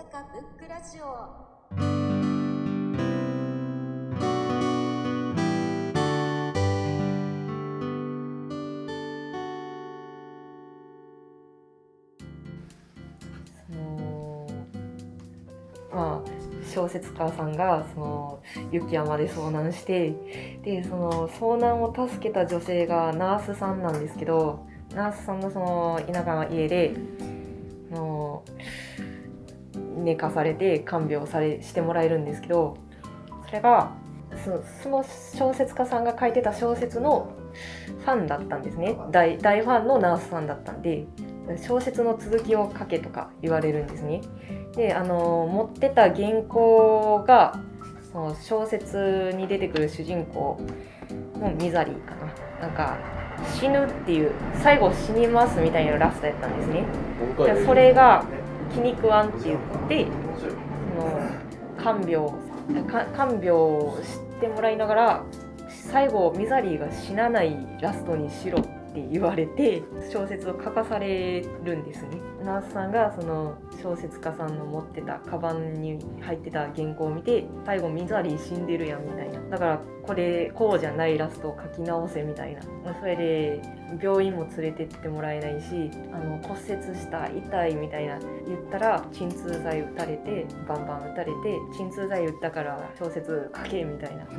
[0.00, 1.04] 阪ブックラジオ。
[15.94, 16.30] まあ
[16.72, 18.42] 小説家さんがその
[18.72, 20.14] 雪山で遭難して
[20.62, 26.94] でその遭難を助けた女性がナースさんなんですけどナースさんのその田舎の家で
[27.90, 28.44] の
[30.04, 32.76] 寝かされて看病されしてもらえるんですけど
[33.46, 33.92] それが
[34.44, 37.32] そその小説家さんが書いてた小説の
[37.98, 41.06] ファンだったんですね大大ファンのナースさんだったんで
[41.66, 44.20] 小説の続きを書けとか言われるんですね。
[44.76, 47.58] であの持ってた原稿が
[48.12, 50.60] その小説に出てくる主人公
[51.40, 52.14] のミザリーか
[52.60, 52.98] ななんか
[53.58, 54.32] 死ぬっていう
[54.62, 56.84] 最後死にますみたいなラストやったんですね。
[57.38, 58.24] でそれが
[58.72, 60.06] 気に食わんって言って
[60.38, 61.20] その
[61.76, 62.30] 看病
[63.12, 65.24] 看病を知ってもらいながら
[65.68, 72.20] 最後ミザリーが死なないラストにしろってって言われて小説を書かされるんですね。
[72.44, 79.40] ナースさんがその小説家さんの持ってたカバンに入ってた原稿を見て最後ミザリー死んでるやんみたいな。
[79.50, 82.62] だからこれこうじゃないラストを書き直せみたいな。
[82.98, 83.62] それで
[84.02, 88.18] 病院も連れてってもらえないしあの骨折した痛いみたいな。
[88.46, 94.26] 言ったら鎮痛剤打たれてバンバン打たれて鎮痛剤打ったから小説書けみたいな。
[94.32, 94.38] そう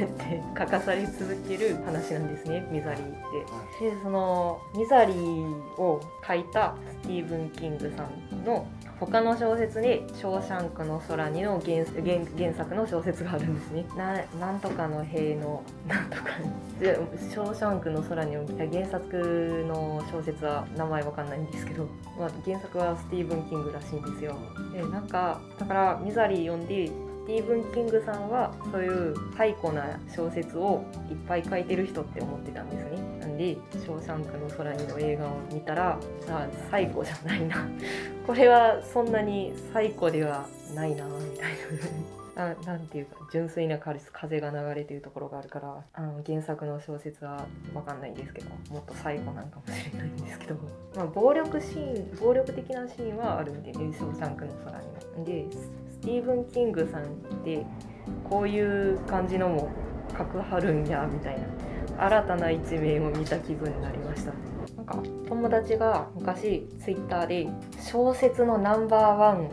[0.00, 2.66] やって書かされ続ける話なんですね。
[2.70, 3.63] ミザリーって。
[3.80, 5.46] でそのミザリー
[5.80, 8.66] を書いたスティーブン・キングさんの
[9.00, 11.84] 他の小説に「ショーシャンクの空に」の原
[12.36, 13.84] 原作の小説があるんですね。
[13.96, 16.24] ななんとかの塀の なんとか
[16.78, 16.98] で
[17.30, 21.86] ショーシャンクの空にを原作の小説は名前わかんないんですけど、
[22.18, 24.36] まあ、原作はスティーブン・キングらしいんですよ。
[24.72, 33.03] でなんかだからミザリー読んでスティーブン・キングさんはそういうサイコな小説をいっぱい書いてる人って思ってたんですね。
[33.36, 37.68] で「ショーシャンクの空に」の映画を見たらあサイコじゃないな。
[38.26, 42.14] これはそんなにサイコではないなみたいな。
[42.34, 50.56] ななんていうか純粋な風が流れてるところがあるからあの原作の小説は分かんないんですけどもっと最古なんかもしれないんですけど、
[50.96, 54.94] まあ、暴力シーン暴力的なシーンはあるんでね「ショーシャンクの空にも」
[55.24, 55.46] で
[55.90, 57.06] スティーブン・キングさんっ
[57.44, 57.64] て
[58.28, 58.60] こうい
[58.92, 59.68] う感じのも
[60.18, 61.46] 書くはるんやみたいな。
[61.98, 64.32] 新たな一面を見た気分になりました。
[64.76, 67.48] なんか友達が昔ツイッターで
[67.80, 69.50] 小説のナンバーワン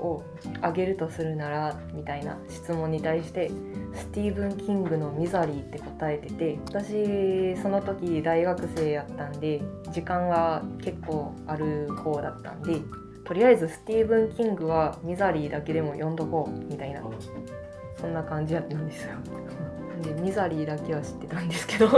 [0.00, 0.22] を
[0.60, 3.50] あげるとするならみたいな質問に対して
[3.94, 12.80] スティーブン・キングの「ミザリー」って答えてて私その時大学生やったんで時間は結構ある方だったんで
[13.24, 17.02] とりあえずスティーブン・キングはミザリーだけでも読んどこうみたいな。
[18.00, 19.14] そんな感じやったんですよ
[20.02, 21.88] でミザリーだけは知ってたんですけど。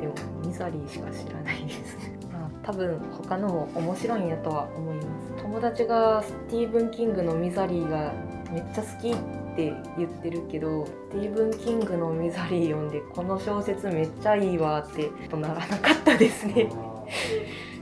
[0.00, 2.18] でもミザリーしか知らないですね。
[2.32, 5.42] まあ多分他のも面白いんやとは思います。
[5.42, 8.12] 友達がスティーブン・キングのミザリーが
[8.52, 9.16] めっちゃ好きっ
[9.56, 16.70] て言ってるけどスティーブン・キングのミザリー読んでこの小説めっちゃいいわってとならなかったですね。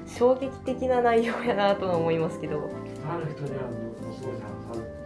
[0.06, 2.70] 衝撃的な内容やなとは思いますけど。
[3.08, 3.72] ある人にはもう
[4.12, 4.70] そうじゃん。
[4.70, 5.03] ある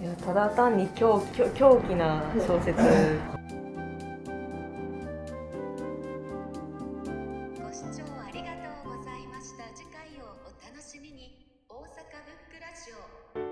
[0.00, 2.76] いやただ単に狂狂狂気な小説。
[2.80, 2.84] ご
[7.72, 9.64] 視聴ありがとうございました。
[9.74, 11.46] 次回をお楽しみに。
[11.68, 11.86] 大阪ブッ
[12.52, 12.92] クラジ
[13.48, 13.51] オ。